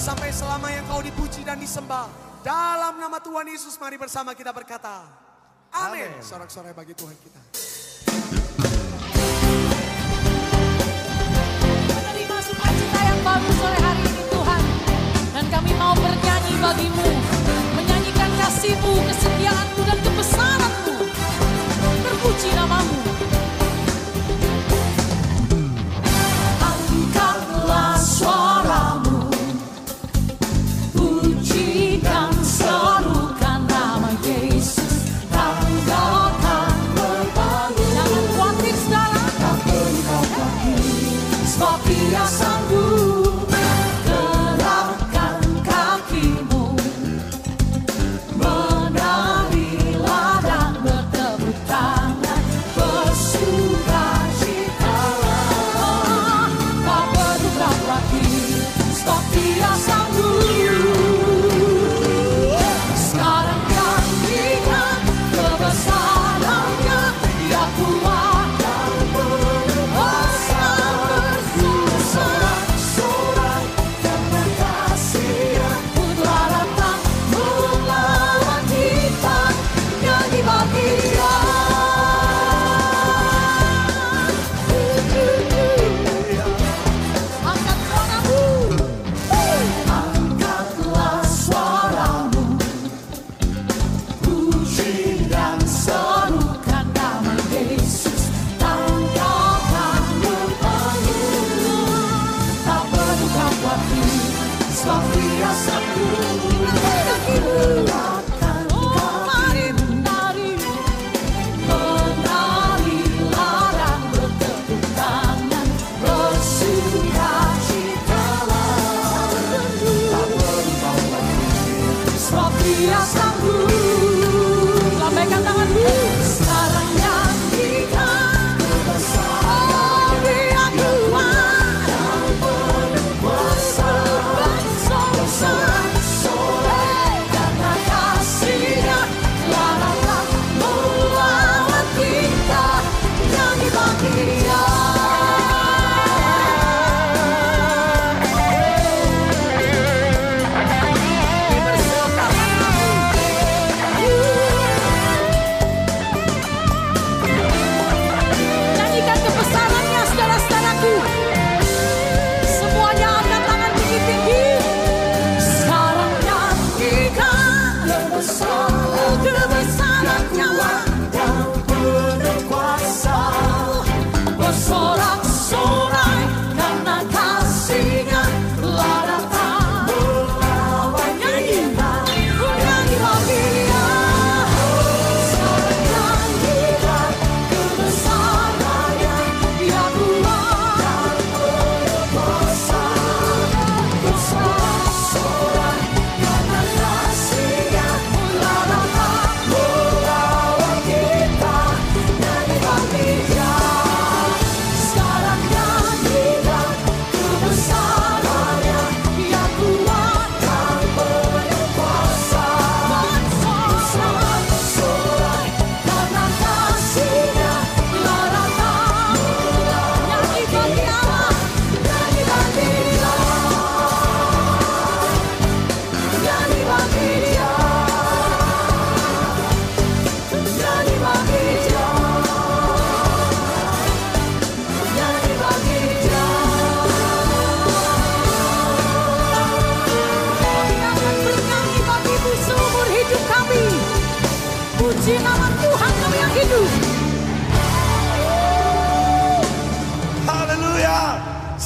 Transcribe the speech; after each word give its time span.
sampai 0.00 0.32
selamanya 0.32 0.80
Kau 0.88 1.04
dipuji 1.04 1.44
dan 1.44 1.60
disembah. 1.60 2.08
Dalam 2.40 2.96
nama 2.96 3.20
Tuhan 3.20 3.44
Yesus 3.44 3.76
mari 3.76 4.00
bersama 4.00 4.32
kita 4.32 4.48
berkata. 4.48 5.04
Amin. 5.76 6.08
Sorak-sorai 6.24 6.72
bagi 6.72 6.96
Tuhan 6.96 7.12
kita. 7.20 7.40
Menerima 11.84 12.36
sukacita 12.40 13.00
yang 13.12 13.20
baru 13.20 13.50
sore 13.60 13.78
hari 13.78 14.02
ini 14.08 14.24
Tuhan. 14.32 14.62
Dan 15.36 15.44
kami 15.52 15.72
mau 15.76 15.92
bernyanyi 15.92 16.54
bagimu. 16.64 17.19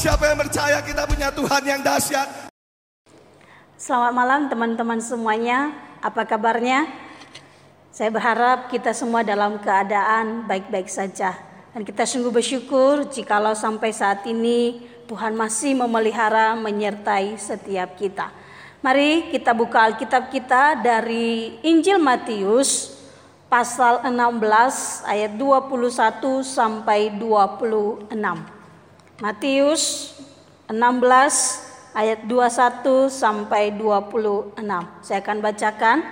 Siapa 0.05 0.29
yang 0.29 0.37
percaya 0.37 0.85
kita 0.85 1.09
punya 1.09 1.33
Tuhan 1.33 1.65
yang 1.65 1.81
dahsyat? 1.81 2.53
Selamat 3.81 4.13
malam 4.13 4.53
teman-teman 4.53 5.01
semuanya. 5.01 5.73
Apa 6.05 6.29
kabarnya? 6.29 6.85
Saya 7.89 8.13
berharap 8.13 8.69
kita 8.69 8.93
semua 8.93 9.25
dalam 9.25 9.57
keadaan 9.65 10.45
baik-baik 10.45 10.93
saja. 10.93 11.33
Dan 11.73 11.89
kita 11.89 12.05
sungguh 12.05 12.29
bersyukur 12.29 13.09
jikalau 13.09 13.57
sampai 13.57 13.97
saat 13.97 14.21
ini 14.29 14.85
Tuhan 15.09 15.33
masih 15.33 15.73
memelihara 15.73 16.53
menyertai 16.53 17.41
setiap 17.41 17.97
kita. 17.97 18.29
Mari 18.85 19.33
kita 19.33 19.57
buka 19.57 19.89
Alkitab 19.89 20.29
kita 20.29 20.85
dari 20.85 21.57
Injil 21.65 21.97
Matius 21.97 22.93
pasal 23.49 24.05
16 24.05 24.13
ayat 25.09 25.33
21 25.33 26.45
sampai 26.45 27.09
26. 27.17 28.64
Matius 29.23 30.11
16 30.67 30.75
ayat 31.95 32.27
21 32.27 33.07
sampai 33.07 33.71
26. 33.71 34.59
Saya 35.07 35.19
akan 35.23 35.39
bacakan. 35.39 36.03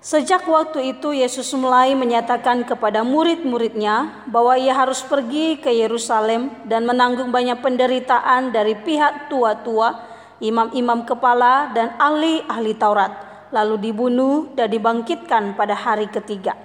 Sejak 0.00 0.48
waktu 0.48 0.96
itu 0.96 1.12
Yesus 1.12 1.52
mulai 1.52 1.92
menyatakan 1.92 2.64
kepada 2.64 3.04
murid-muridnya 3.04 4.24
bahwa 4.32 4.56
ia 4.56 4.72
harus 4.72 5.04
pergi 5.04 5.60
ke 5.60 5.68
Yerusalem 5.68 6.48
dan 6.64 6.88
menanggung 6.88 7.28
banyak 7.28 7.60
penderitaan 7.60 8.48
dari 8.48 8.80
pihak 8.80 9.28
tua-tua 9.28 10.00
imam-imam 10.40 11.04
kepala 11.04 11.68
dan 11.76 11.92
ahli-ahli 12.00 12.80
Taurat, 12.80 13.12
lalu 13.52 13.92
dibunuh 13.92 14.48
dan 14.56 14.72
dibangkitkan 14.72 15.52
pada 15.52 15.76
hari 15.76 16.08
ketiga. 16.08 16.56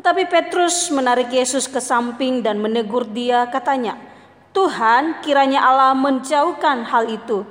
Tetapi 0.00 0.32
Petrus 0.32 0.88
menarik 0.88 1.28
Yesus 1.28 1.68
ke 1.68 1.76
samping 1.76 2.40
dan 2.40 2.56
menegur 2.56 3.04
dia, 3.04 3.44
katanya, 3.52 4.11
"Tuhan, 4.52 5.24
kiranya 5.24 5.64
Allah 5.64 5.96
menjauhkan 5.96 6.84
hal 6.88 7.08
itu. 7.08 7.44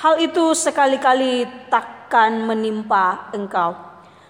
Hal 0.00 0.18
itu 0.20 0.52
sekali-kali 0.56 1.44
takkan 1.68 2.44
menimpa 2.44 3.28
engkau." 3.36 3.76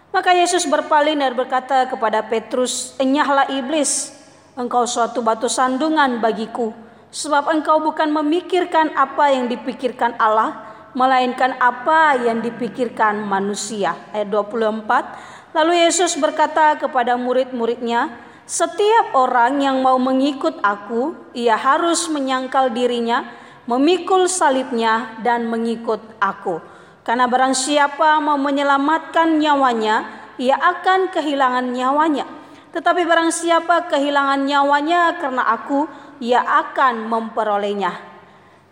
Maka 0.08 0.32
Yesus 0.32 0.64
berpaling 0.64 1.20
dan 1.20 1.36
berkata 1.36 1.84
kepada 1.86 2.24
Petrus, 2.24 2.96
"Enyahlah 2.98 3.52
iblis, 3.54 4.10
engkau 4.56 4.88
suatu 4.88 5.20
batu 5.20 5.46
sandungan 5.46 6.18
bagiku, 6.18 6.72
sebab 7.12 7.52
engkau 7.52 7.78
bukan 7.78 8.08
memikirkan 8.10 8.96
apa 8.96 9.30
yang 9.30 9.46
dipikirkan 9.46 10.16
Allah, 10.16 10.64
melainkan 10.96 11.54
apa 11.60 12.18
yang 12.24 12.40
dipikirkan 12.40 13.20
manusia." 13.20 13.94
Ayat 14.10 14.32
24. 14.32 15.12
Lalu 15.52 15.84
Yesus 15.84 16.16
berkata 16.16 16.80
kepada 16.80 17.16
murid-muridnya, 17.20 18.27
"Setiap 18.48 19.12
orang 19.12 19.60
yang 19.60 19.84
mau 19.84 20.00
mengikut 20.00 20.56
Aku, 20.64 21.12
ia 21.36 21.52
harus 21.52 22.08
menyangkal 22.08 22.72
dirinya, 22.72 23.28
memikul 23.68 24.24
salibnya, 24.24 25.20
dan 25.20 25.52
mengikut 25.52 26.00
Aku. 26.16 26.64
Karena 27.04 27.28
barang 27.28 27.52
siapa 27.52 28.16
mau 28.24 28.40
menyelamatkan 28.40 29.36
nyawanya, 29.36 30.08
ia 30.40 30.56
akan 30.56 31.12
kehilangan 31.12 31.76
nyawanya. 31.76 32.24
Tetapi 32.72 33.04
barang 33.04 33.28
siapa 33.36 33.84
kehilangan 33.92 34.48
nyawanya 34.48 35.20
karena 35.20 35.44
Aku, 35.52 35.84
ia 36.16 36.40
akan 36.40 37.04
memperolehnya." 37.04 37.92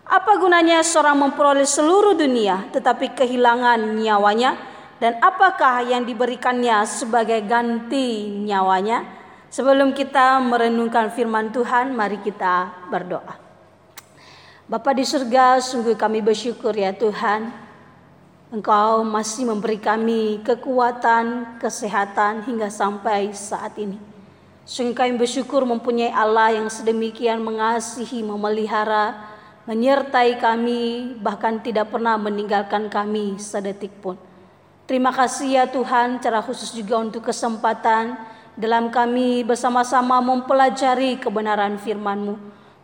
Apa 0.09 0.41
gunanya 0.41 0.81
seorang 0.81 1.21
memperoleh 1.21 1.67
seluruh 1.67 2.17
dunia 2.17 2.65
tetapi 2.73 3.13
kehilangan 3.13 3.99
nyawanya? 3.99 4.57
dan 4.97 5.21
apakah 5.21 5.85
yang 5.85 6.03
diberikannya 6.05 6.81
sebagai 6.89 7.45
ganti 7.45 8.33
nyawanya? 8.45 9.16
Sebelum 9.57 9.89
kita 9.97 10.37
merenungkan 10.37 11.09
firman 11.09 11.49
Tuhan, 11.49 11.89
mari 11.89 12.21
kita 12.21 12.85
berdoa. 12.93 13.41
Bapa 14.69 14.93
di 14.93 15.01
surga, 15.01 15.57
sungguh 15.57 15.97
kami 15.97 16.21
bersyukur 16.21 16.77
ya 16.77 16.93
Tuhan. 16.93 17.49
Engkau 18.53 19.01
masih 19.01 19.49
memberi 19.49 19.81
kami 19.81 20.45
kekuatan, 20.45 21.57
kesehatan 21.57 22.45
hingga 22.45 22.69
sampai 22.69 23.33
saat 23.33 23.73
ini. 23.81 23.97
Sungguh 24.61 24.93
kami 24.93 25.17
bersyukur 25.17 25.65
mempunyai 25.65 26.13
Allah 26.13 26.53
yang 26.53 26.69
sedemikian 26.69 27.41
mengasihi, 27.41 28.21
memelihara, 28.21 29.25
menyertai 29.65 30.37
kami, 30.37 31.17
bahkan 31.17 31.57
tidak 31.65 31.89
pernah 31.89 32.13
meninggalkan 32.13 32.93
kami 32.93 33.41
sedetik 33.41 34.05
pun. 34.05 34.21
Terima 34.85 35.09
kasih 35.09 35.49
ya 35.49 35.65
Tuhan, 35.65 36.21
cara 36.21 36.45
khusus 36.45 36.77
juga 36.77 37.01
untuk 37.01 37.25
kesempatan 37.25 38.36
dalam 38.57 38.89
kami 38.89 39.45
bersama-sama 39.45 40.17
mempelajari 40.17 41.21
kebenaran 41.21 41.77
firman-Mu. 41.77 42.35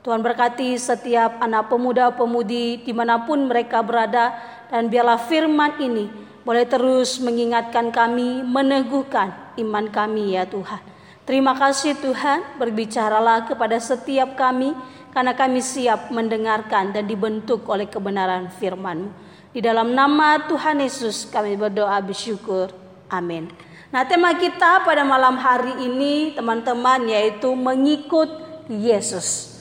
Tuhan 0.05 0.21
berkati 0.21 0.77
setiap 0.77 1.41
anak 1.41 1.73
pemuda-pemudi 1.73 2.85
di 2.85 2.93
mana 2.93 3.25
pun 3.25 3.49
mereka 3.49 3.81
berada 3.81 4.37
dan 4.69 4.85
biarlah 4.85 5.17
firman 5.17 5.73
ini 5.81 6.05
boleh 6.45 6.67
terus 6.69 7.17
mengingatkan 7.23 7.89
kami, 7.89 8.45
meneguhkan 8.45 9.33
iman 9.57 9.89
kami 9.89 10.37
ya 10.37 10.45
Tuhan. 10.45 10.79
Terima 11.23 11.55
kasih 11.55 11.97
Tuhan, 12.03 12.59
berbicaralah 12.59 13.47
kepada 13.47 13.79
setiap 13.79 14.35
kami 14.35 14.75
karena 15.15 15.31
kami 15.33 15.63
siap 15.63 16.11
mendengarkan 16.11 16.91
dan 16.91 17.07
dibentuk 17.07 17.65
oleh 17.65 17.87
kebenaran 17.87 18.51
firman-Mu. 18.59 19.09
Di 19.55 19.63
dalam 19.63 19.95
nama 19.95 20.37
Tuhan 20.45 20.83
Yesus 20.83 21.25
kami 21.31 21.55
berdoa 21.55 21.97
bersyukur. 22.03 22.69
Amin. 23.07 23.72
Nah 23.93 24.09
tema 24.09 24.33
kita 24.33 24.81
pada 24.81 25.05
malam 25.05 25.37
hari 25.37 25.85
ini 25.85 26.33
teman-teman 26.33 27.05
yaitu 27.05 27.53
mengikut 27.53 28.25
Yesus. 28.65 29.53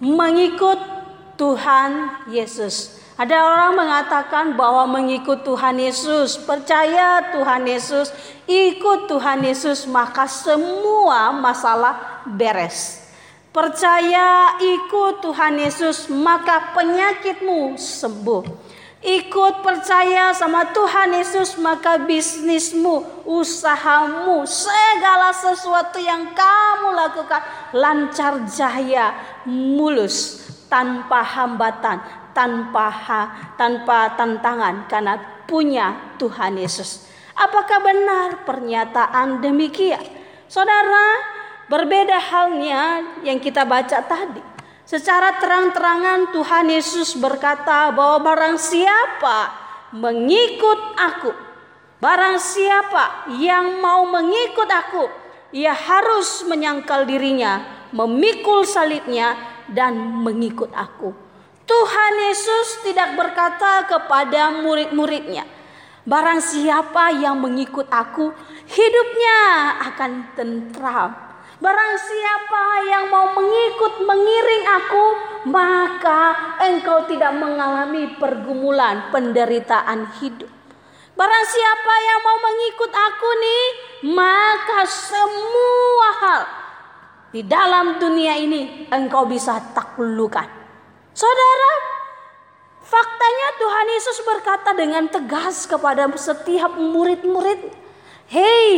Mengikut 0.00 0.80
Tuhan 1.36 2.08
Yesus. 2.32 2.96
Ada 3.20 3.44
orang 3.44 3.76
mengatakan 3.76 4.56
bahwa 4.56 4.88
mengikut 4.88 5.44
Tuhan 5.44 5.76
Yesus, 5.76 6.40
percaya 6.40 7.20
Tuhan 7.28 7.68
Yesus, 7.68 8.08
ikut 8.48 9.04
Tuhan 9.04 9.44
Yesus, 9.44 9.84
maka 9.84 10.24
semua 10.24 11.28
masalah 11.36 12.24
beres. 12.24 13.04
Percaya 13.52 14.56
ikut 14.64 15.20
Tuhan 15.20 15.60
Yesus, 15.60 16.08
maka 16.08 16.72
penyakitmu 16.72 17.76
sembuh. 17.76 18.67
Ikut 18.98 19.62
percaya 19.62 20.34
sama 20.34 20.74
Tuhan 20.74 21.14
Yesus 21.14 21.54
maka 21.62 22.02
bisnismu, 22.02 23.22
usahamu, 23.22 24.42
segala 24.42 25.30
sesuatu 25.30 26.02
yang 26.02 26.34
kamu 26.34 26.98
lakukan 26.98 27.38
lancar 27.78 28.42
jaya, 28.50 29.14
mulus, 29.46 30.42
tanpa 30.66 31.22
hambatan, 31.22 32.02
tanpa 32.34 32.90
ha, 32.90 33.22
tanpa 33.54 34.18
tantangan 34.18 34.90
karena 34.90 35.14
punya 35.46 36.18
Tuhan 36.18 36.58
Yesus. 36.58 37.06
Apakah 37.38 37.78
benar 37.78 38.42
pernyataan 38.42 39.38
demikian? 39.38 40.02
Saudara, 40.50 41.22
berbeda 41.70 42.18
halnya 42.18 43.14
yang 43.22 43.38
kita 43.38 43.62
baca 43.62 44.02
tadi. 44.02 44.57
Secara 44.88 45.36
terang-terangan 45.36 46.32
Tuhan 46.32 46.72
Yesus 46.72 47.12
berkata 47.20 47.92
bahwa 47.92 48.24
barang 48.24 48.56
siapa 48.56 49.52
mengikut 49.92 50.96
aku, 50.96 51.28
barang 52.00 52.40
siapa 52.40 53.28
yang 53.36 53.84
mau 53.84 54.08
mengikut 54.08 54.64
aku, 54.64 55.12
ia 55.52 55.76
harus 55.76 56.40
menyangkal 56.48 57.04
dirinya, 57.04 57.84
memikul 57.92 58.64
salibnya 58.64 59.36
dan 59.68 60.24
mengikut 60.24 60.72
aku. 60.72 61.12
Tuhan 61.68 62.12
Yesus 62.32 62.80
tidak 62.80 63.12
berkata 63.12 63.84
kepada 63.84 64.56
murid-muridnya, 64.56 65.44
barang 66.08 66.40
siapa 66.40 67.12
yang 67.12 67.36
mengikut 67.44 67.92
aku, 67.92 68.32
hidupnya 68.64 69.36
akan 69.92 70.32
tentram 70.32 71.27
Barang 71.58 71.94
siapa 71.98 72.62
yang 72.86 73.04
mau 73.10 73.34
mengikut 73.34 74.06
mengiring 74.06 74.64
aku, 74.78 75.06
maka 75.50 76.54
engkau 76.62 77.02
tidak 77.10 77.34
mengalami 77.34 78.14
pergumulan 78.14 79.10
penderitaan 79.10 80.06
hidup. 80.22 80.46
Barang 81.18 81.46
siapa 81.50 81.94
yang 81.98 82.20
mau 82.22 82.38
mengikut 82.46 82.92
aku 82.94 83.30
nih, 83.42 83.64
maka 84.14 84.86
semua 84.86 86.08
hal 86.22 86.42
di 87.34 87.42
dalam 87.42 87.98
dunia 87.98 88.38
ini 88.38 88.86
engkau 88.94 89.26
bisa 89.26 89.58
taklukan. 89.74 90.46
Saudara, 91.10 91.72
faktanya 92.86 93.48
Tuhan 93.58 93.86
Yesus 93.98 94.18
berkata 94.22 94.70
dengan 94.78 95.10
tegas 95.10 95.66
kepada 95.66 96.06
setiap 96.14 96.78
murid-murid, 96.78 97.66
"Hei, 98.30 98.70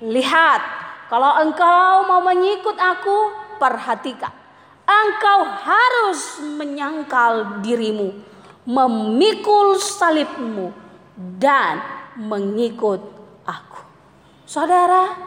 lihat, 0.00 0.79
kalau 1.10 1.42
engkau 1.42 2.06
mau 2.06 2.22
mengikut 2.22 2.78
aku, 2.78 3.18
perhatikan. 3.58 4.30
Engkau 4.86 5.40
harus 5.42 6.38
menyangkal 6.54 7.58
dirimu, 7.66 8.14
memikul 8.62 9.74
salibmu, 9.74 10.70
dan 11.18 11.82
mengikut 12.14 13.02
aku. 13.42 13.80
Saudara, 14.46 15.18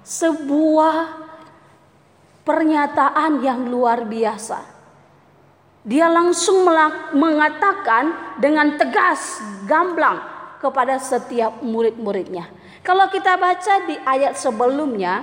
sebuah 0.00 0.96
pernyataan 2.40 3.44
yang 3.44 3.68
luar 3.68 4.08
biasa. 4.08 4.80
Dia 5.84 6.08
langsung 6.12 6.64
mengatakan 7.12 8.36
dengan 8.40 8.76
tegas, 8.76 9.40
gamblang 9.68 10.20
kepada 10.60 11.00
setiap 11.00 11.64
murid-muridnya. 11.64 12.59
Kalau 12.80 13.12
kita 13.12 13.36
baca 13.36 13.74
di 13.84 13.96
ayat 14.08 14.40
sebelumnya, 14.40 15.20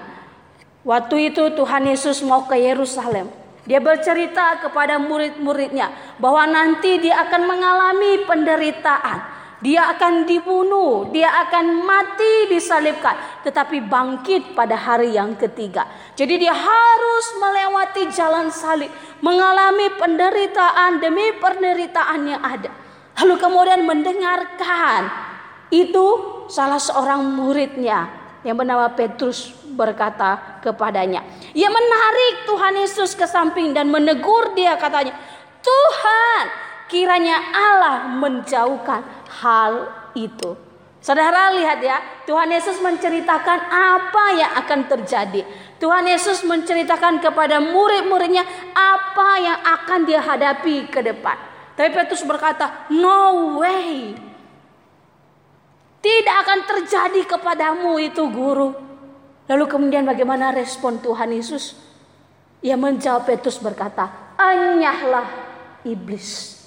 waktu 0.86 1.34
itu 1.34 1.50
Tuhan 1.58 1.90
Yesus 1.90 2.22
mau 2.22 2.46
ke 2.46 2.54
Yerusalem. 2.54 3.30
Dia 3.68 3.84
bercerita 3.84 4.64
kepada 4.64 4.96
murid-muridnya 4.96 5.92
bahwa 6.24 6.48
nanti 6.48 7.04
dia 7.04 7.20
akan 7.28 7.42
mengalami 7.44 8.24
penderitaan. 8.24 9.36
Dia 9.58 9.90
akan 9.90 10.30
dibunuh, 10.30 11.10
dia 11.10 11.34
akan 11.50 11.82
mati 11.82 12.46
disalibkan, 12.46 13.42
tetapi 13.42 13.82
bangkit 13.90 14.54
pada 14.54 14.78
hari 14.78 15.18
yang 15.18 15.34
ketiga. 15.34 15.90
Jadi 16.14 16.46
dia 16.46 16.54
harus 16.54 17.26
melewati 17.42 18.06
jalan 18.14 18.54
salib, 18.54 18.94
mengalami 19.26 19.90
penderitaan 19.98 21.02
demi 21.02 21.34
penderitaan 21.42 22.22
yang 22.30 22.38
ada. 22.46 22.70
Lalu 23.18 23.36
kemudian 23.42 23.82
mendengarkan 23.82 25.27
itu 25.72 26.06
salah 26.48 26.80
seorang 26.80 27.24
muridnya 27.36 28.08
yang 28.48 28.56
bernama 28.56 28.88
Petrus 28.96 29.52
berkata 29.76 30.60
kepadanya. 30.64 31.24
Ia 31.52 31.68
menarik 31.68 32.48
Tuhan 32.48 32.74
Yesus 32.80 33.12
ke 33.14 33.28
samping 33.28 33.76
dan 33.76 33.92
menegur 33.92 34.56
dia 34.56 34.80
katanya, 34.80 35.12
Tuhan, 35.60 36.44
kiranya 36.88 37.38
Allah 37.52 38.08
menjauhkan 38.16 39.04
hal 39.44 39.92
itu. 40.16 40.56
Saudara 41.04 41.54
lihat 41.56 41.80
ya, 41.80 42.04
Tuhan 42.26 42.52
Yesus 42.52 42.84
menceritakan 42.84 43.60
apa 43.70 44.26
yang 44.36 44.52
akan 44.60 44.80
terjadi. 44.92 45.46
Tuhan 45.78 46.04
Yesus 46.10 46.42
menceritakan 46.44 47.22
kepada 47.22 47.62
murid-muridnya 47.62 48.44
apa 48.74 49.30
yang 49.40 49.60
akan 49.62 50.00
dia 50.04 50.20
hadapi 50.20 50.90
ke 50.90 51.00
depan. 51.06 51.38
Tapi 51.78 51.94
Petrus 51.94 52.26
berkata, 52.26 52.90
"No 52.90 53.56
way. 53.62 54.27
Tidak 56.08 56.36
akan 56.48 56.60
terjadi 56.64 57.22
kepadamu 57.28 58.00
itu 58.00 58.24
guru." 58.32 58.72
Lalu 59.52 59.64
kemudian 59.68 60.08
bagaimana 60.08 60.56
respon 60.56 61.04
Tuhan 61.04 61.36
Yesus? 61.36 61.76
Ia 62.64 62.80
menjawab 62.80 63.28
Petrus 63.28 63.60
berkata, 63.60 64.36
"Anyahlah 64.40 65.28
iblis." 65.84 66.64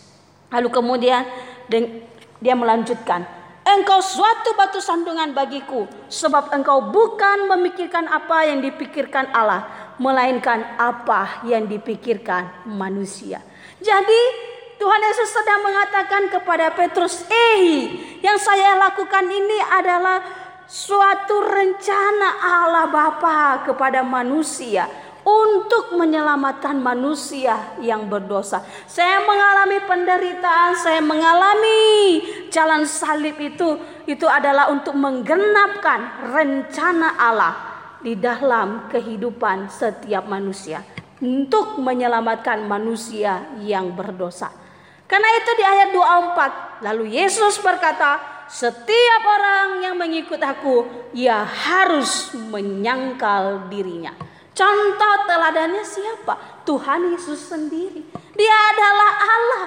Lalu 0.52 0.68
kemudian 0.68 1.25
dia 2.40 2.56
melanjutkan, 2.56 3.25
Engkau 3.61 4.02
suatu 4.02 4.56
batu 4.59 4.82
sandungan 4.82 5.30
bagiku, 5.30 5.87
sebab 6.11 6.50
engkau 6.50 6.90
bukan 6.90 7.47
memikirkan 7.54 8.09
apa 8.09 8.49
yang 8.49 8.59
dipikirkan 8.64 9.30
Allah, 9.30 9.94
melainkan 10.00 10.64
apa 10.75 11.44
yang 11.47 11.68
dipikirkan 11.70 12.66
manusia. 12.66 13.38
Jadi 13.78 14.23
Tuhan 14.81 15.03
Yesus 15.05 15.29
sedang 15.29 15.61
mengatakan 15.61 16.33
kepada 16.33 16.73
Petrus, 16.73 17.29
"Eh, 17.29 17.93
yang 18.25 18.41
saya 18.41 18.81
lakukan 18.81 19.29
ini 19.29 19.61
adalah 19.77 20.25
suatu 20.65 21.45
rencana 21.45 22.41
Allah 22.41 22.89
Bapa 22.89 23.69
kepada 23.69 24.01
manusia." 24.01 24.89
untuk 25.21 26.01
menyelamatkan 26.01 26.81
manusia 26.81 27.77
yang 27.85 28.09
berdosa. 28.09 28.65
Saya 28.89 29.21
mengalami 29.21 29.77
penderitaan, 29.85 30.73
saya 30.81 31.05
mengalami 31.05 32.25
jalan 32.49 32.89
salib 32.89 33.37
itu 33.37 33.77
itu 34.09 34.25
adalah 34.25 34.73
untuk 34.73 34.97
menggenapkan 34.97 36.25
rencana 36.33 37.21
Allah 37.21 37.55
di 38.01 38.17
dalam 38.17 38.89
kehidupan 38.89 39.69
setiap 39.69 40.25
manusia 40.25 40.81
untuk 41.21 41.77
menyelamatkan 41.77 42.65
manusia 42.65 43.45
yang 43.61 43.93
berdosa. 43.93 44.60
Karena 45.11 45.29
itu 45.43 45.50
di 45.59 45.64
ayat 45.67 45.90
24 45.90 46.87
lalu 46.87 47.19
Yesus 47.19 47.59
berkata, 47.59 48.47
setiap 48.47 49.23
orang 49.26 49.83
yang 49.83 49.99
mengikut 49.99 50.38
aku 50.38 50.87
ia 51.11 51.43
harus 51.43 52.31
menyangkal 52.35 53.67
dirinya. 53.67 54.14
Contoh 54.55 55.14
teladannya 55.26 55.83
siapa? 55.83 56.62
Tuhan 56.62 57.11
Yesus 57.11 57.43
sendiri. 57.43 58.07
Dia 58.38 58.57
adalah 58.71 59.11
Allah. 59.19 59.67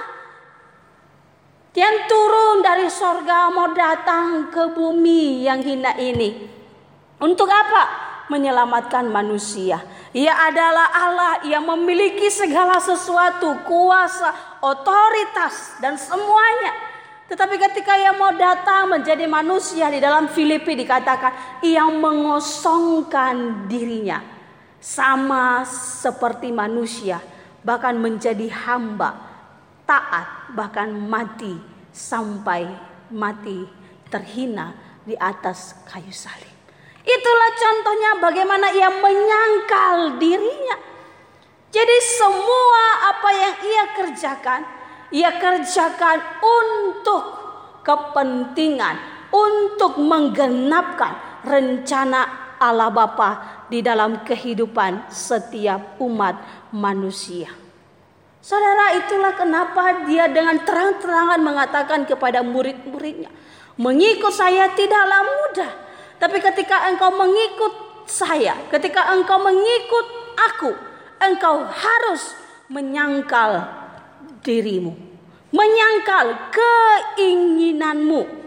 Yang 1.74 1.98
turun 2.06 2.62
dari 2.62 2.88
sorga 2.88 3.50
mau 3.50 3.74
datang 3.74 4.54
ke 4.54 4.72
bumi 4.72 5.44
yang 5.44 5.60
hina 5.60 5.98
ini. 5.98 6.46
Untuk 7.20 7.50
apa? 7.50 7.84
Menyelamatkan 8.30 9.10
manusia. 9.10 9.82
Ia 10.14 10.54
adalah 10.54 10.88
Allah 10.94 11.34
yang 11.50 11.66
memiliki 11.66 12.30
segala 12.30 12.78
sesuatu, 12.78 13.66
kuasa, 13.66 14.53
otoritas, 14.64 15.76
dan 15.84 16.00
semuanya. 16.00 16.72
Tetapi 17.28 17.56
ketika 17.60 18.00
ia 18.00 18.16
mau 18.16 18.32
datang 18.32 18.96
menjadi 18.96 19.28
manusia 19.28 19.92
di 19.92 20.00
dalam 20.00 20.32
Filipi 20.32 20.80
dikatakan 20.80 21.60
ia 21.64 21.84
mengosongkan 21.92 23.68
dirinya 23.68 24.24
sama 24.80 25.68
seperti 25.68 26.56
manusia, 26.56 27.20
bahkan 27.64 28.00
menjadi 28.00 28.48
hamba, 28.68 29.20
taat, 29.84 30.56
bahkan 30.56 30.92
mati 30.92 31.60
sampai 31.92 32.68
mati 33.12 33.68
terhina 34.08 34.76
di 35.04 35.16
atas 35.20 35.76
kayu 35.88 36.12
salib. 36.12 36.52
Itulah 37.04 37.52
contohnya 37.60 38.12
bagaimana 38.24 38.68
ia 38.72 38.88
menyangkal 38.88 40.20
dirinya. 40.20 40.93
Jadi 41.84 42.00
semua 42.16 43.12
apa 43.12 43.30
yang 43.36 43.56
ia 43.60 43.86
kerjakan, 43.92 44.62
ia 45.12 45.36
kerjakan 45.36 46.16
untuk 46.40 47.24
kepentingan, 47.84 48.96
untuk 49.28 50.00
menggenapkan 50.00 51.44
rencana 51.44 52.56
Allah 52.56 52.88
Bapa 52.88 53.30
di 53.68 53.84
dalam 53.84 54.24
kehidupan 54.24 55.12
setiap 55.12 56.00
umat 56.00 56.40
manusia. 56.72 57.52
Saudara, 58.40 58.96
itulah 59.04 59.36
kenapa 59.36 60.08
dia 60.08 60.32
dengan 60.32 60.64
terang-terangan 60.64 61.44
mengatakan 61.44 62.08
kepada 62.08 62.40
murid-muridnya, 62.48 63.28
"Mengikut 63.76 64.32
saya 64.32 64.72
tidaklah 64.72 65.20
mudah, 65.28 65.72
tapi 66.16 66.40
ketika 66.40 66.88
engkau 66.88 67.12
mengikut 67.12 68.08
saya, 68.08 68.56
ketika 68.72 69.12
engkau 69.12 69.36
mengikut 69.44 70.06
aku, 70.40 70.93
engkau 71.30 71.64
harus 71.68 72.36
menyangkal 72.68 73.64
dirimu, 74.44 74.96
menyangkal 75.52 76.52
keinginanmu." 76.52 78.44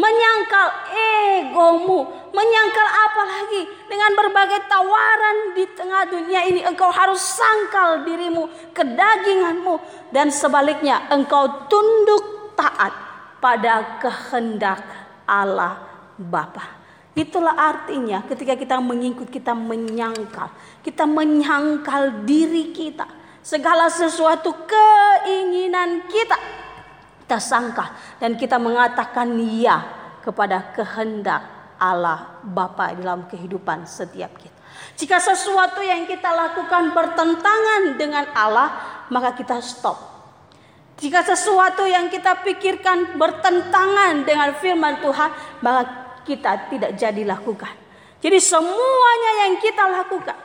menyangkal 0.00 0.68
egomu, 0.96 2.08
menyangkal 2.32 2.88
apa 2.88 3.22
lagi 3.28 3.62
dengan 3.84 4.16
berbagai 4.16 4.64
tawaran 4.64 5.52
di 5.52 5.64
tengah 5.76 6.08
dunia 6.08 6.40
ini 6.48 6.64
engkau 6.64 6.88
harus 6.88 7.20
sangkal 7.20 8.08
dirimu, 8.08 8.48
kedaginganmu 8.72 9.76
dan 10.08 10.32
sebaliknya 10.32 11.04
engkau 11.12 11.68
tunduk 11.68 12.56
taat 12.56 12.96
pada 13.44 14.00
kehendak 14.00 14.80
Allah 15.28 15.76
Bapa. 16.16 16.79
Itulah 17.20 17.52
artinya 17.52 18.24
ketika 18.24 18.56
kita 18.56 18.80
mengikut 18.80 19.28
kita 19.28 19.52
menyangkal, 19.52 20.48
kita 20.80 21.04
menyangkal 21.04 22.24
diri 22.24 22.72
kita, 22.72 23.04
segala 23.44 23.92
sesuatu 23.92 24.56
keinginan 24.64 26.08
kita 26.08 26.60
kita 27.30 27.38
sangka 27.38 27.94
dan 28.18 28.34
kita 28.34 28.58
mengatakan 28.58 29.38
ya 29.38 29.78
kepada 30.18 30.74
kehendak 30.74 31.46
Allah 31.78 32.42
Bapa 32.42 32.90
dalam 32.98 33.30
kehidupan 33.30 33.86
setiap 33.86 34.34
kita. 34.34 34.58
Jika 34.98 35.22
sesuatu 35.22 35.78
yang 35.78 36.10
kita 36.10 36.26
lakukan 36.26 36.90
bertentangan 36.90 37.94
dengan 37.94 38.26
Allah, 38.34 38.68
maka 39.14 39.38
kita 39.38 39.62
stop. 39.62 39.94
Jika 40.98 41.22
sesuatu 41.22 41.86
yang 41.86 42.10
kita 42.10 42.42
pikirkan 42.42 43.14
bertentangan 43.14 44.26
dengan 44.26 44.50
firman 44.58 44.98
Tuhan, 44.98 45.30
maka 45.62 46.09
kita 46.24 46.70
tidak 46.72 46.96
jadi 46.96 47.22
lakukan. 47.24 47.72
Jadi 48.20 48.36
semuanya 48.36 49.32
yang 49.46 49.54
kita 49.60 49.84
lakukan 49.88 50.38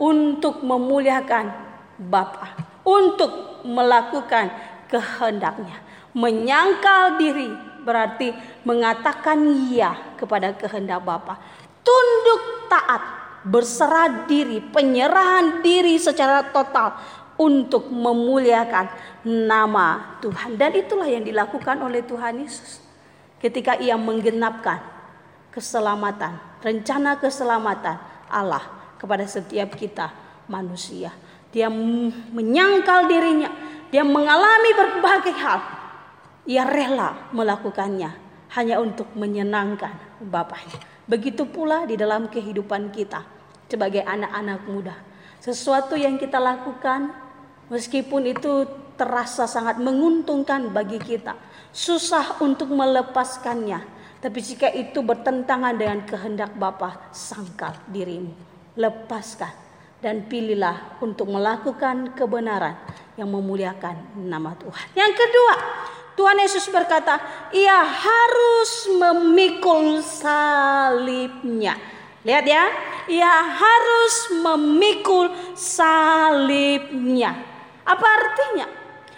untuk 0.00 0.64
memuliakan 0.64 1.68
Bapa, 1.98 2.54
untuk 2.86 3.60
melakukan 3.66 4.48
kehendaknya 4.86 5.88
Menyangkal 6.16 7.20
diri 7.20 7.52
berarti 7.84 8.32
mengatakan 8.64 9.44
iya 9.70 10.16
kepada 10.16 10.56
kehendak 10.56 11.04
Bapa. 11.04 11.36
Tunduk 11.84 12.66
taat, 12.66 13.02
berserah 13.46 14.26
diri, 14.26 14.58
penyerahan 14.58 15.60
diri 15.62 15.94
secara 16.00 16.48
total 16.48 16.96
untuk 17.38 17.86
memuliakan 17.92 18.90
nama 19.22 20.18
Tuhan. 20.18 20.58
Dan 20.58 20.74
itulah 20.74 21.06
yang 21.06 21.22
dilakukan 21.22 21.78
oleh 21.84 22.02
Tuhan 22.02 22.42
Yesus 22.42 22.82
ketika 23.38 23.78
ia 23.78 23.94
menggenapkan 23.94 24.97
keselamatan, 25.58 26.38
rencana 26.62 27.18
keselamatan 27.18 27.98
Allah 28.30 28.62
kepada 28.94 29.26
setiap 29.26 29.74
kita 29.74 30.14
manusia. 30.46 31.10
Dia 31.50 31.66
menyangkal 32.30 33.10
dirinya, 33.10 33.50
dia 33.90 34.06
mengalami 34.06 34.70
berbagai 34.78 35.34
hal 35.34 35.60
ia 36.48 36.64
rela 36.64 37.28
melakukannya 37.36 38.10
hanya 38.56 38.80
untuk 38.80 39.12
menyenangkan 39.12 40.08
Bapaknya. 40.18 40.80
Begitu 41.04 41.46
pula 41.46 41.86
di 41.86 41.94
dalam 41.94 42.26
kehidupan 42.26 42.90
kita 42.90 43.22
sebagai 43.68 44.02
anak-anak 44.02 44.60
muda. 44.66 44.96
Sesuatu 45.38 45.94
yang 45.94 46.18
kita 46.18 46.42
lakukan 46.42 47.12
meskipun 47.70 48.32
itu 48.32 48.66
terasa 48.98 49.46
sangat 49.46 49.78
menguntungkan 49.78 50.74
bagi 50.74 50.98
kita, 50.98 51.38
susah 51.70 52.42
untuk 52.42 52.74
melepaskannya. 52.74 53.97
Tapi 54.18 54.38
jika 54.42 54.66
itu 54.74 54.98
bertentangan 54.98 55.78
dengan 55.78 56.02
kehendak 56.02 56.58
Bapa, 56.58 57.14
sangkal 57.14 57.78
dirimu, 57.86 58.34
lepaskan 58.74 59.54
dan 60.02 60.26
pilihlah 60.26 60.98
untuk 60.98 61.30
melakukan 61.30 62.14
kebenaran 62.18 62.74
yang 63.14 63.30
memuliakan 63.30 64.18
nama 64.18 64.54
Tuhan. 64.58 64.86
Yang 64.94 65.12
kedua, 65.22 65.54
Tuhan 66.18 66.38
Yesus 66.42 66.66
berkata, 66.66 67.22
ia 67.54 67.78
harus 67.78 68.90
memikul 68.98 70.02
salibnya. 70.02 71.78
Lihat 72.26 72.42
ya, 72.46 72.64
ia 73.06 73.34
harus 73.54 74.34
memikul 74.42 75.30
salibnya. 75.54 77.38
Apa 77.86 78.06
artinya? 78.06 78.66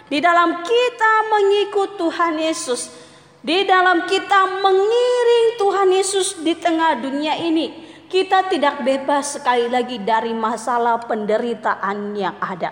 Di 0.05 0.21
dalam 0.21 0.61
kita 0.61 1.13
mengikut 1.25 1.97
Tuhan 1.97 2.37
Yesus, 2.37 2.93
di 3.41 3.65
dalam 3.65 4.05
kita 4.05 4.61
mengiring 4.61 5.47
Tuhan 5.57 5.89
Yesus 5.89 6.45
di 6.45 6.53
tengah 6.53 7.01
dunia 7.01 7.33
ini, 7.41 7.73
kita 8.05 8.45
tidak 8.45 8.85
bebas 8.85 9.41
sekali 9.41 9.65
lagi 9.65 9.97
dari 9.97 10.29
masalah 10.29 11.01
penderitaan 11.09 12.13
yang 12.13 12.37
ada. 12.37 12.69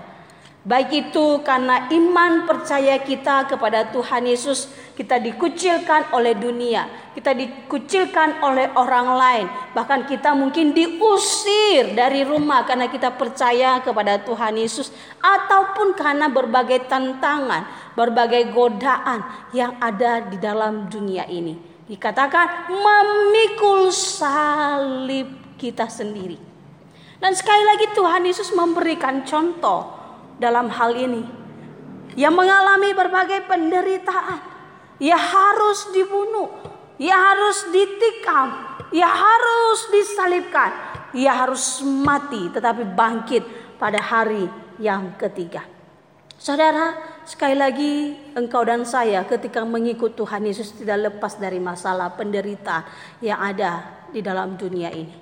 Baik 0.62 1.10
itu 1.10 1.42
karena 1.42 1.90
iman 1.90 2.46
percaya 2.46 3.02
kita 3.02 3.50
kepada 3.50 3.90
Tuhan 3.90 4.30
Yesus, 4.30 4.70
kita 5.00 5.16
dikucilkan 5.16 6.12
oleh 6.12 6.36
dunia, 6.36 7.16
kita 7.16 7.32
dikucilkan 7.32 8.44
oleh 8.44 8.68
orang 8.76 9.08
lain, 9.16 9.46
bahkan 9.72 10.04
kita 10.04 10.36
mungkin 10.36 10.76
diusir 10.76 11.96
dari 11.96 12.28
rumah 12.28 12.68
karena 12.68 12.92
kita 12.92 13.16
percaya 13.16 13.80
kepada 13.80 14.20
Tuhan 14.20 14.60
Yesus, 14.60 14.92
ataupun 15.24 15.96
karena 15.96 16.28
berbagai 16.28 16.84
tantangan, 16.92 17.96
berbagai 17.96 18.52
godaan 18.52 19.24
yang 19.56 19.80
ada 19.80 20.20
di 20.28 20.36
dalam 20.36 20.92
dunia 20.92 21.24
ini. 21.32 21.56
Dikatakan 21.88 22.68
memikul 22.68 23.96
salib 23.96 25.32
kita 25.56 25.88
sendiri. 25.88 26.36
Dan 27.24 27.32
sekali 27.40 27.64
lagi 27.64 27.88
Tuhan 27.96 28.28
Yesus 28.28 28.52
memberikan 28.52 29.24
contoh 29.24 29.96
dalam 30.44 30.68
hal 30.68 30.92
ini. 30.92 31.24
Yang 32.20 32.36
mengalami 32.36 32.92
berbagai 32.92 33.48
penderitaan. 33.48 34.49
Ia 35.00 35.16
harus 35.16 35.90
dibunuh. 35.96 36.52
Ia 37.00 37.16
harus 37.16 37.72
ditikam. 37.72 38.48
Ia 38.92 39.08
harus 39.08 39.80
disalibkan. 39.92 40.72
Ia 41.16 41.34
harus 41.34 41.82
mati 41.84 42.52
tetapi 42.52 42.84
bangkit 42.94 43.44
pada 43.80 43.98
hari 44.04 44.46
yang 44.78 45.16
ketiga. 45.16 45.66
Saudara, 46.40 46.96
sekali 47.28 47.56
lagi 47.56 48.16
engkau 48.32 48.64
dan 48.64 48.88
saya 48.88 49.28
ketika 49.28 49.64
mengikut 49.68 50.16
Tuhan 50.16 50.48
Yesus 50.48 50.72
tidak 50.72 51.12
lepas 51.12 51.36
dari 51.36 51.60
masalah 51.60 52.16
penderitaan 52.16 52.88
yang 53.20 53.40
ada 53.44 54.04
di 54.12 54.24
dalam 54.24 54.56
dunia 54.56 54.88
ini. 54.92 55.16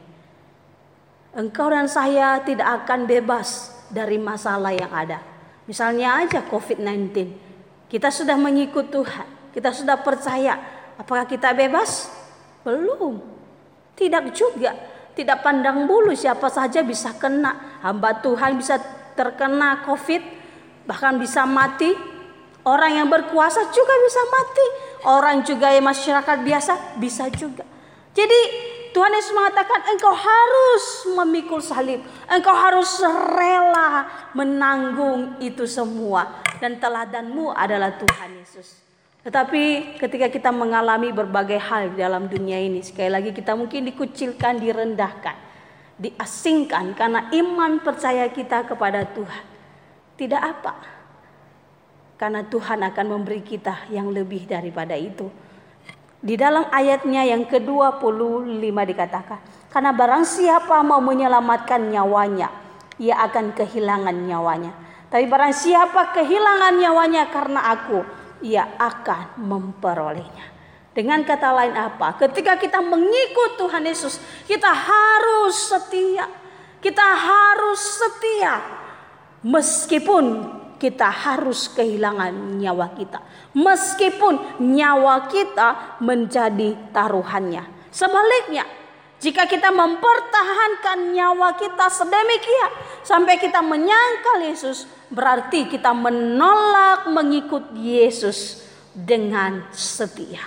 Engkau 1.38 1.70
dan 1.70 1.86
saya 1.90 2.42
tidak 2.42 2.86
akan 2.86 3.06
bebas 3.06 3.74
dari 3.94 4.18
masalah 4.18 4.74
yang 4.74 4.90
ada. 4.90 5.22
Misalnya 5.70 6.22
aja 6.22 6.42
COVID-19. 6.46 7.14
Kita 7.88 8.10
sudah 8.10 8.36
mengikut 8.38 8.90
Tuhan. 8.90 9.37
Kita 9.58 9.74
sudah 9.74 9.98
percaya. 10.06 10.54
Apakah 11.02 11.26
kita 11.26 11.50
bebas? 11.58 12.14
Belum. 12.62 13.18
Tidak 13.98 14.30
juga. 14.30 14.70
Tidak 15.18 15.42
pandang 15.42 15.90
bulu 15.90 16.14
siapa 16.14 16.46
saja 16.46 16.86
bisa 16.86 17.18
kena. 17.18 17.82
Hamba 17.82 18.22
Tuhan 18.22 18.54
bisa 18.54 18.78
terkena 19.18 19.82
COVID. 19.82 20.22
Bahkan 20.86 21.18
bisa 21.18 21.50
mati. 21.50 21.90
Orang 22.70 23.02
yang 23.02 23.10
berkuasa 23.10 23.74
juga 23.74 23.94
bisa 24.06 24.22
mati. 24.30 24.66
Orang 25.10 25.42
juga 25.42 25.74
yang 25.74 25.90
masyarakat 25.90 26.38
biasa 26.46 27.02
bisa 27.02 27.26
juga. 27.34 27.66
Jadi 28.14 28.40
Tuhan 28.94 29.10
Yesus 29.10 29.34
mengatakan 29.34 29.90
engkau 29.90 30.14
harus 30.14 30.86
memikul 31.18 31.66
salib. 31.66 32.06
Engkau 32.30 32.54
harus 32.54 33.02
rela 33.34 34.06
menanggung 34.38 35.42
itu 35.42 35.66
semua. 35.66 36.46
Dan 36.62 36.78
teladanmu 36.78 37.58
adalah 37.58 37.98
Tuhan 37.98 38.38
Yesus. 38.38 38.87
Tetapi 39.28 40.00
ketika 40.00 40.32
kita 40.32 40.56
mengalami 40.56 41.12
berbagai 41.12 41.60
hal 41.60 41.92
dalam 42.00 42.32
dunia 42.32 42.64
ini. 42.64 42.80
Sekali 42.80 43.12
lagi 43.12 43.36
kita 43.36 43.60
mungkin 43.60 43.84
dikucilkan, 43.84 44.56
direndahkan. 44.56 45.36
Diasingkan 46.00 46.96
karena 46.96 47.28
iman 47.36 47.84
percaya 47.84 48.32
kita 48.32 48.64
kepada 48.64 49.04
Tuhan. 49.04 49.44
Tidak 50.16 50.40
apa. 50.40 50.80
Karena 52.16 52.48
Tuhan 52.48 52.80
akan 52.88 53.06
memberi 53.20 53.44
kita 53.44 53.92
yang 53.92 54.16
lebih 54.16 54.48
daripada 54.48 54.96
itu. 54.96 55.28
Di 56.24 56.40
dalam 56.40 56.64
ayatnya 56.72 57.28
yang 57.28 57.44
ke-25 57.52 58.64
dikatakan, 58.64 59.40
karena 59.68 59.92
barang 59.92 60.24
siapa 60.24 60.82
mau 60.88 61.04
menyelamatkan 61.04 61.84
nyawanya, 61.84 62.48
ia 62.96 63.20
akan 63.28 63.52
kehilangan 63.54 64.16
nyawanya. 64.24 64.72
Tapi 65.12 65.28
barang 65.28 65.54
siapa 65.54 66.16
kehilangan 66.16 66.74
nyawanya 66.80 67.30
karena 67.30 67.70
aku, 67.70 68.02
ia 68.44 68.78
akan 68.78 69.42
memperolehnya. 69.42 70.58
Dengan 70.98 71.22
kata 71.22 71.54
lain 71.54 71.78
apa? 71.78 72.18
Ketika 72.18 72.58
kita 72.58 72.82
mengikut 72.82 73.62
Tuhan 73.62 73.86
Yesus, 73.86 74.18
kita 74.50 74.74
harus 74.74 75.54
setia. 75.54 76.26
Kita 76.82 77.06
harus 77.06 77.78
setia. 77.78 78.58
Meskipun 79.46 80.26
kita 80.82 81.06
harus 81.06 81.70
kehilangan 81.70 82.58
nyawa 82.58 82.98
kita. 82.98 83.22
Meskipun 83.54 84.58
nyawa 84.58 85.30
kita 85.30 86.02
menjadi 86.02 86.74
taruhannya. 86.90 87.94
Sebaliknya, 87.94 88.66
jika 89.18 89.50
kita 89.50 89.74
mempertahankan 89.74 91.14
nyawa 91.14 91.58
kita 91.58 91.90
sedemikian 91.90 92.72
sampai 93.02 93.42
kita 93.42 93.62
menyangkal 93.66 94.46
Yesus, 94.46 94.86
berarti 95.12 95.72
kita 95.72 95.92
menolak 95.96 97.08
mengikut 97.12 97.76
Yesus 97.76 98.64
dengan 98.92 99.68
setia. 99.72 100.42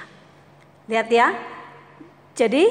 Lihat 0.90 1.08
ya. 1.08 1.28
Jadi, 2.34 2.64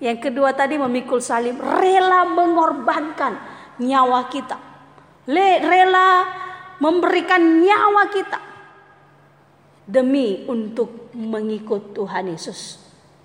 yang 0.00 0.18
kedua 0.18 0.56
tadi 0.56 0.78
memikul 0.78 1.20
salib, 1.20 1.58
rela 1.60 2.26
mengorbankan 2.26 3.38
nyawa 3.82 4.30
kita. 4.30 4.58
Rela 5.28 6.26
memberikan 6.82 7.62
nyawa 7.62 8.10
kita 8.10 8.40
demi 9.86 10.46
untuk 10.46 11.12
mengikut 11.14 11.94
Tuhan 11.94 12.30
Yesus. 12.30 12.82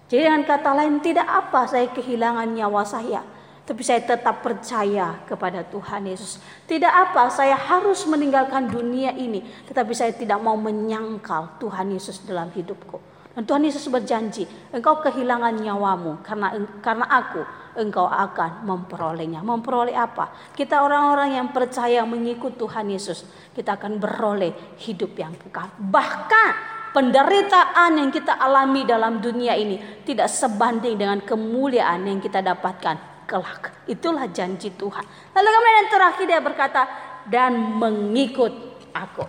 Jadi 0.07 0.23
dengan 0.23 0.43
kata 0.47 0.71
lain 0.71 1.03
tidak 1.03 1.27
apa 1.27 1.67
saya 1.67 1.87
kehilangan 1.91 2.47
nyawa 2.53 2.83
saya, 2.87 3.21
tapi 3.67 3.83
saya 3.83 3.99
tetap 3.99 4.39
percaya 4.39 5.19
kepada 5.27 5.59
Tuhan 5.67 6.07
Yesus. 6.07 6.39
Tidak 6.63 6.87
apa 6.87 7.27
saya 7.27 7.59
harus 7.59 8.07
meninggalkan 8.07 8.71
dunia 8.71 9.11
ini, 9.11 9.43
tetapi 9.67 9.91
saya 9.91 10.15
tidak 10.15 10.39
mau 10.39 10.55
menyangkal 10.55 11.59
Tuhan 11.59 11.91
Yesus 11.91 12.23
dalam 12.23 12.47
hidupku. 12.55 13.19
Dan 13.35 13.43
Tuhan 13.43 13.67
Yesus 13.67 13.85
berjanji, 13.91 14.47
engkau 14.71 15.03
kehilangan 15.03 15.59
nyawamu 15.59 16.23
karena 16.23 16.55
karena 16.79 17.05
aku, 17.11 17.43
engkau 17.75 18.07
akan 18.07 18.63
memperolehnya. 18.63 19.43
Memperoleh 19.43 19.93
apa? 19.93 20.31
Kita 20.55 20.81
orang-orang 20.81 21.35
yang 21.35 21.51
percaya 21.51 22.07
mengikut 22.07 22.55
Tuhan 22.55 22.87
Yesus, 22.87 23.27
kita 23.51 23.75
akan 23.75 23.99
beroleh 23.99 24.79
hidup 24.79 25.11
yang 25.19 25.35
kekal. 25.35 25.69
Bahkan 25.75 26.49
penderitaan 26.95 27.99
yang 27.99 28.09
kita 28.15 28.31
alami 28.31 28.87
dalam 28.87 29.19
dunia 29.19 29.59
ini 29.59 30.01
tidak 30.07 30.31
sebanding 30.31 30.95
dengan 30.97 31.19
kemuliaan 31.21 32.07
yang 32.09 32.23
kita 32.23 32.41
dapatkan 32.41 33.16
kelak. 33.27 33.83
Itulah 33.85 34.31
janji 34.31 34.71
Tuhan. 34.71 35.03
Lalu 35.35 35.47
kemudian 35.51 35.77
yang 35.83 35.91
terakhir 35.91 36.25
dia 36.25 36.41
berkata, 36.41 36.81
dan 37.27 37.53
mengikut 37.75 38.55
aku. 38.95 39.27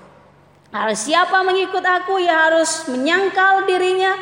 Harus 0.70 1.02
siapa 1.02 1.42
mengikut 1.42 1.82
aku 1.82 2.22
ya 2.22 2.46
harus 2.48 2.86
menyangkal 2.86 3.66
dirinya, 3.66 4.14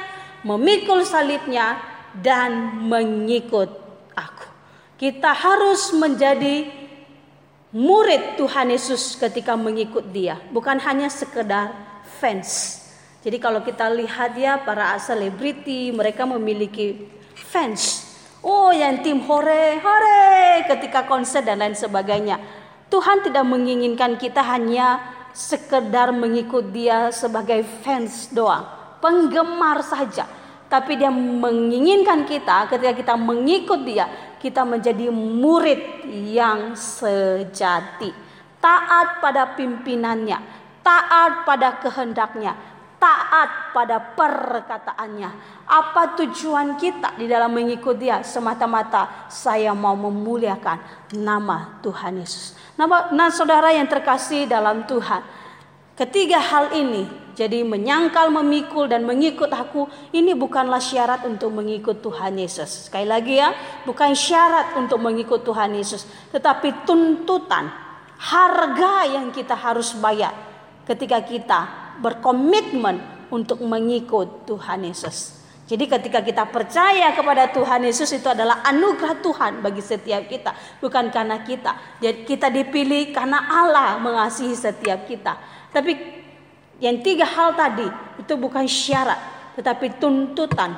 memikul 0.47 1.05
salibnya 1.05 1.77
dan 2.17 2.81
mengikut 2.89 3.69
aku. 4.17 4.47
Kita 4.97 5.37
harus 5.37 5.93
menjadi 5.93 6.73
murid 7.75 8.41
Tuhan 8.41 8.73
Yesus 8.73 9.19
ketika 9.21 9.59
mengikut 9.59 10.09
dia, 10.09 10.41
bukan 10.55 10.81
hanya 10.81 11.13
sekedar 11.13 11.75
fans. 12.23 12.81
Jadi 13.27 13.43
kalau 13.43 13.61
kita 13.67 13.91
lihat 13.91 14.39
ya 14.39 14.55
para 14.63 14.95
selebriti 15.03 15.91
mereka 15.91 16.23
memiliki 16.25 17.11
fans. 17.35 18.06
Oh 18.47 18.71
yang 18.71 19.03
tim 19.03 19.27
hore 19.27 19.83
hore 19.83 20.63
ketika 20.71 21.03
konser 21.03 21.43
dan 21.43 21.59
lain 21.59 21.75
sebagainya. 21.75 22.39
Tuhan 22.87 23.27
tidak 23.27 23.43
menginginkan 23.43 24.15
kita 24.15 24.39
hanya 24.39 25.03
sekedar 25.35 26.15
mengikut 26.15 26.71
dia 26.71 27.11
sebagai 27.11 27.67
fans 27.83 28.31
doang, 28.31 28.63
penggemar 29.03 29.83
saja. 29.83 30.31
Tapi 30.71 30.95
dia 30.95 31.11
menginginkan 31.11 32.23
kita 32.23 32.71
ketika 32.71 32.95
kita 32.95 33.15
mengikut 33.19 33.83
dia, 33.83 34.07
kita 34.39 34.63
menjadi 34.63 35.11
murid 35.11 36.07
yang 36.31 36.79
sejati. 36.79 38.15
Taat 38.63 39.19
pada 39.19 39.59
pimpinannya, 39.59 40.39
taat 40.87 41.43
pada 41.43 41.83
kehendaknya, 41.83 42.55
taat 42.97 43.77
pada 43.77 44.01
perkataannya. 44.01 45.31
Apa 45.69 46.17
tujuan 46.25 46.81
kita 46.81 47.17
di 47.17 47.29
dalam 47.29 47.53
mengikut 47.53 47.97
dia? 47.97 48.21
Semata-mata 48.25 49.29
saya 49.29 49.73
mau 49.77 49.95
memuliakan 49.95 51.11
nama 51.21 51.81
Tuhan 51.85 52.21
Yesus. 52.21 52.57
Nah, 52.77 53.13
nah 53.13 53.29
saudara 53.33 53.73
yang 53.73 53.89
terkasih 53.89 54.49
dalam 54.49 54.85
Tuhan. 54.85 55.23
Ketiga 55.97 56.37
hal 56.37 56.77
ini, 56.77 57.09
jadi 57.33 57.65
menyangkal, 57.65 58.29
memikul, 58.29 58.85
dan 58.85 59.09
mengikut 59.09 59.49
aku, 59.49 59.89
ini 60.13 60.37
bukanlah 60.37 60.77
syarat 60.81 61.25
untuk 61.25 61.57
mengikut 61.57 62.05
Tuhan 62.05 62.37
Yesus. 62.37 62.89
Sekali 62.93 63.09
lagi 63.09 63.41
ya, 63.41 63.57
bukan 63.89 64.13
syarat 64.13 64.77
untuk 64.77 65.01
mengikut 65.01 65.41
Tuhan 65.41 65.73
Yesus, 65.73 66.05
tetapi 66.37 66.85
tuntutan, 66.85 67.73
harga 68.21 69.09
yang 69.09 69.33
kita 69.33 69.57
harus 69.57 69.97
bayar 69.97 70.37
ketika 70.85 71.21
kita 71.25 71.86
berkomitmen 72.01 73.29
untuk 73.33 73.63
mengikut 73.63 74.47
Tuhan 74.47 74.87
Yesus. 74.87 75.37
Jadi 75.67 75.91
ketika 75.91 76.23
kita 76.23 76.47
percaya 76.47 77.11
kepada 77.11 77.51
Tuhan 77.51 77.83
Yesus 77.83 78.07
itu 78.15 78.31
adalah 78.31 78.63
anugerah 78.63 79.19
Tuhan 79.19 79.53
bagi 79.67 79.83
setiap 79.83 80.31
kita, 80.31 80.55
bukan 80.79 81.11
karena 81.11 81.43
kita. 81.43 81.99
Jadi 81.99 82.23
kita 82.23 82.47
dipilih 82.55 83.11
karena 83.11 83.51
Allah 83.51 83.99
mengasihi 83.99 84.55
setiap 84.55 85.11
kita. 85.11 85.35
Tapi 85.75 86.23
yang 86.79 87.03
tiga 87.03 87.27
hal 87.27 87.59
tadi 87.59 87.89
itu 88.23 88.35
bukan 88.39 88.63
syarat, 88.71 89.19
tetapi 89.59 89.99
tuntutan, 89.99 90.71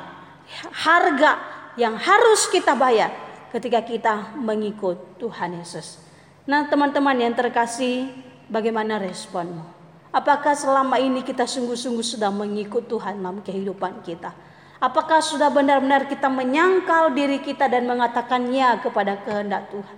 harga 0.72 1.36
yang 1.76 1.92
harus 2.00 2.48
kita 2.48 2.72
bayar 2.72 3.12
ketika 3.52 3.84
kita 3.84 4.14
mengikut 4.40 5.20
Tuhan 5.20 5.60
Yesus. 5.60 6.00
Nah, 6.48 6.64
teman-teman 6.64 7.12
yang 7.20 7.36
terkasih, 7.36 8.08
bagaimana 8.48 8.96
responmu? 8.96 9.77
Apakah 10.08 10.56
selama 10.56 10.96
ini 10.96 11.20
kita 11.20 11.44
sungguh-sungguh 11.44 12.04
sudah 12.04 12.32
mengikut 12.32 12.88
Tuhan 12.88 13.20
dalam 13.20 13.44
kehidupan 13.44 14.00
kita? 14.00 14.32
Apakah 14.80 15.20
sudah 15.20 15.52
benar-benar 15.52 16.08
kita 16.08 16.32
menyangkal 16.32 17.12
diri 17.12 17.42
kita 17.44 17.68
dan 17.68 17.84
mengatakan 17.84 18.48
ya 18.48 18.80
kepada 18.80 19.20
kehendak 19.20 19.68
Tuhan? 19.68 19.96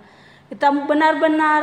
Kita 0.51 0.67
benar-benar 0.83 1.61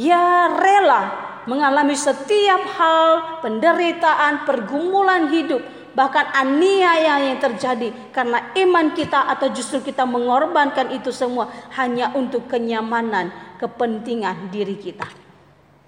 ya 0.00 0.48
rela 0.48 1.02
mengalami 1.44 1.92
setiap 1.92 2.62
hal 2.78 3.42
penderitaan, 3.44 4.48
pergumulan 4.48 5.28
hidup, 5.28 5.60
bahkan 5.92 6.24
aniaya 6.32 7.20
yang 7.20 7.36
terjadi 7.36 7.92
karena 8.16 8.48
iman 8.64 8.96
kita 8.96 9.28
atau 9.28 9.52
justru 9.52 9.84
kita 9.84 10.08
mengorbankan 10.08 10.88
itu 10.94 11.12
semua 11.12 11.52
hanya 11.76 12.16
untuk 12.16 12.48
kenyamanan, 12.48 13.28
kepentingan 13.60 14.48
diri 14.48 14.80
kita. 14.80 15.23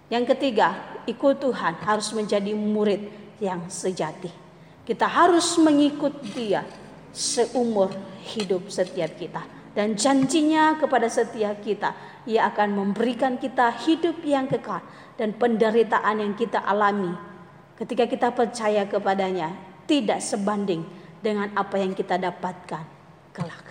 Yang 0.06 0.36
ketiga, 0.36 1.02
ikut 1.10 1.42
Tuhan 1.42 1.82
harus 1.82 2.14
menjadi 2.14 2.54
murid 2.54 3.10
yang 3.42 3.66
sejati. 3.66 4.30
Kita 4.86 5.10
harus 5.10 5.58
mengikut 5.58 6.22
Dia 6.30 6.62
seumur 7.10 7.90
hidup 8.22 8.70
setiap 8.70 9.18
kita. 9.18 9.42
Dan 9.74 9.98
janjinya 9.98 10.78
kepada 10.78 11.10
setiap 11.10 11.58
kita, 11.60 11.92
Ia 12.24 12.48
akan 12.48 12.68
memberikan 12.80 13.36
kita 13.36 13.74
hidup 13.82 14.22
yang 14.22 14.46
kekal 14.46 14.80
dan 15.18 15.34
penderitaan 15.34 16.22
yang 16.22 16.32
kita 16.38 16.62
alami. 16.62 17.12
Ketika 17.76 18.08
kita 18.08 18.32
percaya 18.32 18.88
kepadanya, 18.88 19.52
tidak 19.84 20.24
sebanding 20.24 20.86
dengan 21.20 21.52
apa 21.58 21.76
yang 21.76 21.92
kita 21.92 22.16
dapatkan 22.16 22.84
kelak. 23.36 23.66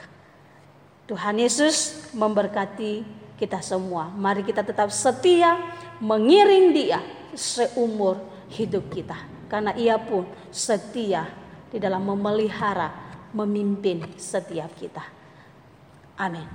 Tuhan 1.09 1.37
Yesus 1.41 2.09
memberkati 2.13 3.24
kita 3.35 3.59
semua. 3.59 4.11
Mari 4.11 4.43
kita 4.43 4.63
tetap 4.63 4.91
setia 4.91 5.59
mengiring 5.99 6.71
dia 6.71 6.99
seumur 7.35 8.19
hidup 8.51 8.87
kita. 8.91 9.15
Karena 9.51 9.75
ia 9.77 9.99
pun 9.99 10.25
setia 10.49 11.29
di 11.69 11.77
dalam 11.77 12.01
memelihara, 12.07 12.91
memimpin 13.35 14.15
setiap 14.15 14.71
kita. 14.79 15.03
Amin. 16.15 16.47